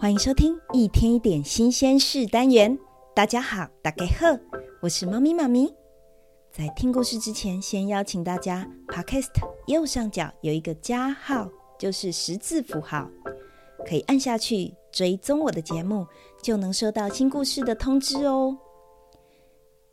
[0.00, 2.78] 欢迎收听一天一点新鲜事单元。
[3.14, 4.34] 大家好，大家好，
[4.80, 5.70] 我是猫咪妈咪。
[6.50, 9.28] 在听故事之前，先邀请大家，Podcast
[9.66, 13.10] 右上角有一个加号，就是十字符号，
[13.86, 16.06] 可以按下去追踪我的节目，
[16.42, 18.56] 就能收到新故事的通知哦。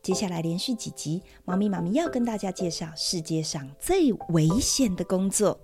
[0.01, 5.59] 接下来连续几集，猫咪妈咪要跟大家介绍世界上最危险的工作。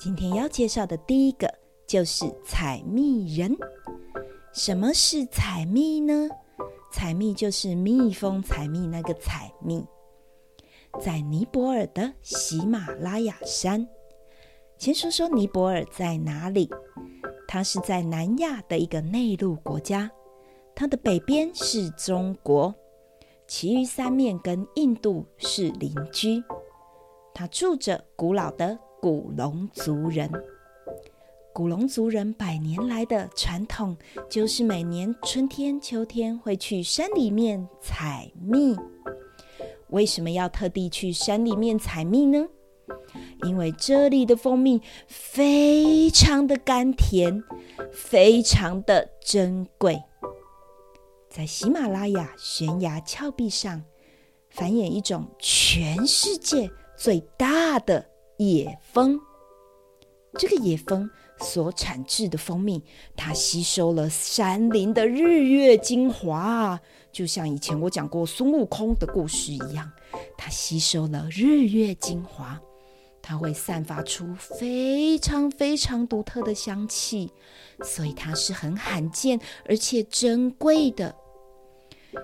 [0.00, 1.63] 今天要介绍的第一个。
[1.94, 3.56] 就是采蜜人。
[4.52, 6.28] 什么是采蜜呢？
[6.90, 9.86] 采蜜就是蜜蜂采蜜那个采蜜。
[11.00, 13.86] 在尼泊尔的喜马拉雅山，
[14.76, 16.68] 先说说尼泊尔在哪里？
[17.46, 20.10] 它是在南亚的一个内陆国家，
[20.74, 22.74] 它的北边是中国，
[23.46, 26.42] 其余三面跟印度是邻居。
[27.32, 30.28] 它住着古老的古龙族人。
[31.54, 33.96] 古龙族人百年来的传统
[34.28, 38.76] 就是每年春天、秋天会去山里面采蜜。
[39.90, 42.44] 为什么要特地去山里面采蜜呢？
[43.44, 47.40] 因为这里的蜂蜜非常的甘甜，
[47.92, 50.02] 非常的珍贵。
[51.30, 53.84] 在喜马拉雅悬崖峭壁上，
[54.50, 58.04] 繁衍一种全世界最大的
[58.38, 59.20] 野蜂。
[60.36, 61.08] 这个野蜂。
[61.40, 62.82] 所产制的蜂蜜，
[63.16, 66.80] 它吸收了山林的日月精华，
[67.12, 69.90] 就像以前我讲过孙悟空的故事一样，
[70.38, 72.60] 它吸收了日月精华，
[73.20, 77.30] 它会散发出非常非常独特的香气，
[77.82, 81.14] 所以它是很罕见而且珍贵的。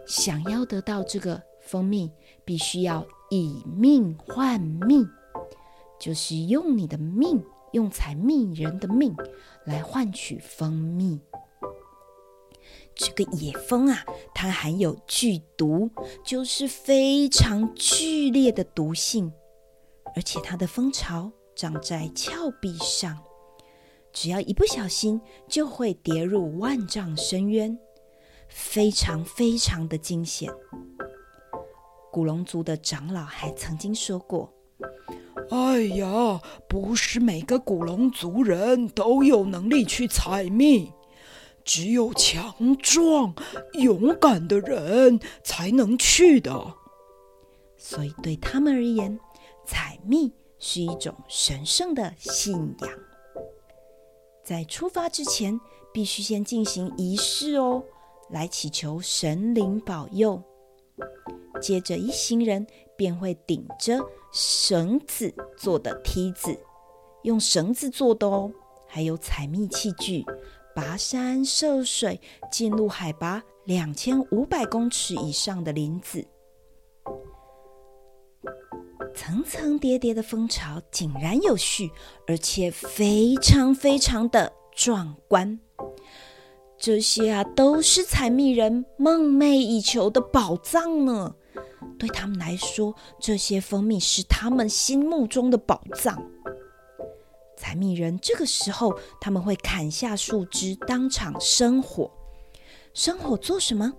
[0.06, 2.12] 想要得到这个蜂蜜，
[2.44, 5.04] 必须要以命换命，
[5.99, 7.44] 就是用你的命。
[7.72, 9.14] 用采蜜人的命
[9.64, 11.20] 来换取蜂蜜。
[12.94, 14.04] 这个野蜂啊，
[14.34, 15.91] 它含有剧毒，
[16.25, 19.32] 就是非常剧烈的毒性，
[20.14, 23.19] 而且它的蜂巢长在峭壁上，
[24.12, 27.78] 只要一不小心就会跌入万丈深渊，
[28.48, 30.52] 非常非常的惊险。
[32.12, 34.52] 古龙族的长老还曾经说过。
[35.50, 40.93] 哎呀，不是每个古龙族人都有能力去采蜜，
[41.65, 43.34] 只有强壮、
[43.72, 46.75] 勇敢的人才能去的。
[47.77, 49.19] 所以对他们而言，
[49.66, 52.91] 采蜜是一种神圣的信仰。
[54.44, 55.61] 在出发之前，
[55.93, 57.82] 必须先进行仪式哦，
[58.31, 60.41] 来祈求神灵保佑。
[61.61, 63.99] 接着，一行人便会顶着
[64.33, 66.57] 绳子做的梯子，
[67.23, 68.53] 用绳子做的哦，
[68.87, 70.25] 还有采蜜器具，
[70.75, 72.21] 跋山涉水
[72.51, 76.25] 进入海拔两千五百公尺以上的林子，
[79.15, 81.91] 层层叠叠的蜂巢井然有序，
[82.27, 85.59] 而且非常非常的壮观。
[86.79, 91.35] 这些啊，都是采蜜人梦寐以求的宝藏呢。
[91.99, 96.23] 对他们来说，这些蜂蜜是他们心目中的宝藏。
[97.57, 102.11] 采蜜人这个时候，他们会砍下树枝，当场生火。
[102.95, 103.93] 生火做什么？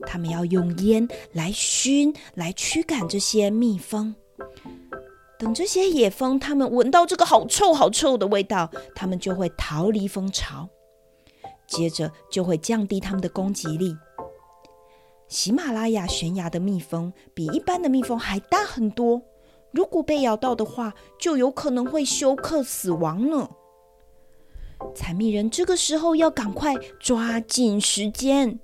[0.00, 4.14] 他们要用烟来熏，来驱赶这些蜜蜂。
[5.38, 10.68] 等这些野蜂，他们闻到这个好臭、好臭的味道，他们就会逃离蜂巢。
[11.68, 13.94] 接着就会降低它们的攻击力。
[15.28, 19.22] 喜马拉雅悬崖的蜜蜂比一般的蜜蜂还大很多，
[19.72, 23.48] 如果被咬到的话，就有可能会休克死亡呢。
[24.94, 28.58] 采蜜人这个时候要赶快抓紧时间，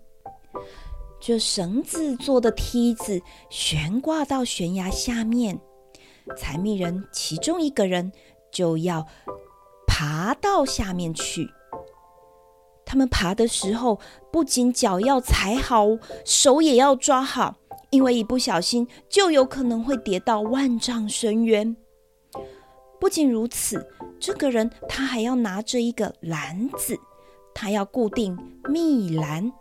[1.21, 3.21] 这绳子做的梯子
[3.51, 5.61] 悬挂到悬崖下面，
[6.37, 8.11] 采蜜人其中一个人
[8.51, 9.07] 就要
[9.87, 11.47] 爬到下面去。
[12.95, 13.99] 他们爬的时候，
[14.31, 15.85] 不仅脚要踩好，
[16.25, 17.57] 手也要抓好，
[17.91, 21.77] 因为一不小心就有可能会跌到万丈深渊。
[23.01, 23.85] 不仅如此，
[24.21, 26.97] 这个人他还要拿着一个篮子，
[27.53, 28.39] 他要固定
[28.69, 29.53] 蜜篮。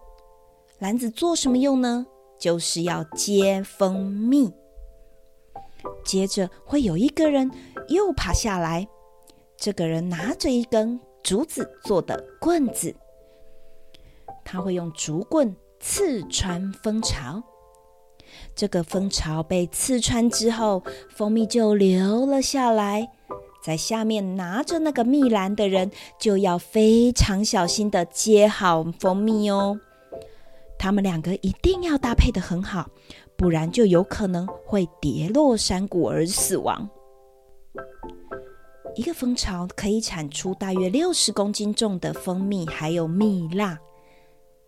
[0.77, 2.05] 篮子做什么用呢？
[2.39, 4.53] 就是要接蜂蜜。
[6.05, 7.49] 接着会有一个人
[7.87, 8.87] 又爬下来，
[9.57, 12.95] 这个人拿着一根竹子做的棍子，
[14.43, 17.41] 他会用竹棍刺穿蜂巢。
[18.55, 23.09] 这个蜂巢被刺穿之后，蜂蜜就流了下来。
[23.63, 29.79] 在下面拿着那个蜜篮的人，就要非常小心的接好蜂蜜哦。
[30.77, 32.89] 他们两个一定要搭配的很好，
[33.37, 36.89] 不然就有可能会跌落山谷而死亡。
[38.95, 43.79] 一个蜂巢可以产出大约六十公斤重的蜂蜜，还有蜜蜡，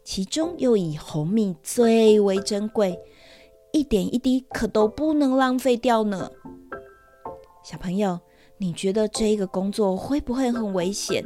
[0.06, 2.98] 其中又以红蜜最为珍贵，
[3.74, 6.30] 一点一滴可都不能浪费掉呢。
[7.64, 8.20] 小朋友，
[8.60, 11.26] 你觉得这个工作会不会很危险？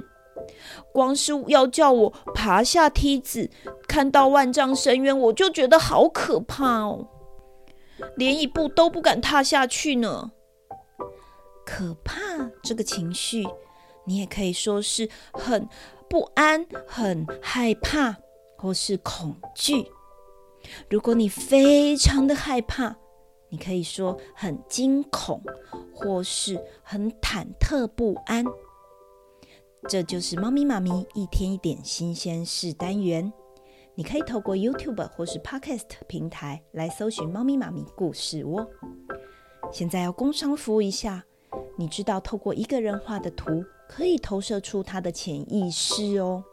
[0.93, 3.51] 光是要叫我爬下梯子，
[3.85, 7.05] 看到万丈深渊，我就觉得好可怕哦，
[8.15, 10.31] 连一步都不敢踏下去呢。
[11.65, 12.15] 可怕
[12.63, 13.45] 这个情绪，
[14.05, 15.67] 你也可以说是很
[16.09, 18.15] 不安、很害怕，
[18.59, 19.85] 或是恐惧。
[20.89, 22.95] 如果你非常的害怕，
[23.49, 25.41] 你可以说很惊恐，
[25.95, 28.45] 或是很忐忑不安。
[29.87, 33.31] 这就是猫咪妈咪一天一点新鲜事单元。
[33.95, 38.69] 你可以透过 YouTube 或是 Podcast 平台来搜寻“猫咪妈咪故事窝”。
[39.71, 41.23] 现在要工商服务一下，
[41.77, 46.43] 你知道透过一个人画的图可以投射出他的潜意识哦。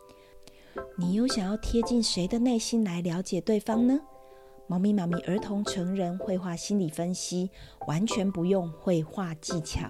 [0.96, 3.98] 你又想要贴近谁的内心来了解对方呢？
[4.68, 7.50] 猫咪妈咪儿童成人绘画心理分析，
[7.86, 9.88] 完全不用绘画技巧。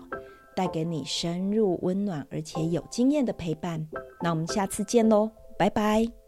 [0.54, 3.86] 带给你深入、温暖而且有经验的陪伴。
[4.22, 6.25] 那我们下次见喽，拜拜。